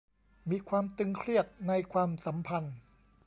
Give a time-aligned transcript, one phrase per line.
[0.49, 2.75] มีความตึงเครียดในความสัมพันธ์